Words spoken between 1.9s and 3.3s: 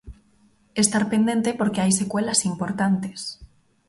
secuelas importantes.